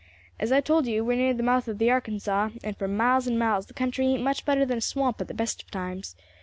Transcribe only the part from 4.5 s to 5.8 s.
than a swamp at the best of